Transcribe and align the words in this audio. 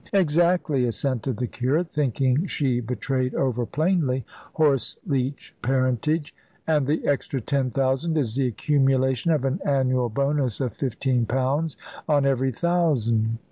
"Exactly," 0.13 0.83
assented 0.85 1.37
the 1.37 1.45
curate, 1.45 1.87
thinking 1.87 2.47
she 2.47 2.79
betrayed 2.79 3.35
over 3.35 3.67
plainly 3.67 4.25
horse 4.53 4.97
leech 5.05 5.53
parentage; 5.61 6.33
"and 6.65 6.87
the 6.87 7.05
extra 7.05 7.39
ten 7.39 7.69
thousand 7.69 8.17
is 8.17 8.35
the 8.35 8.47
accumulation 8.47 9.29
of 9.31 9.45
an 9.45 9.59
annual 9.63 10.09
bonus 10.09 10.59
of 10.59 10.73
fifteen 10.73 11.27
pounds 11.27 11.77
on 12.09 12.25
every 12.25 12.51
thousand." 12.51 13.37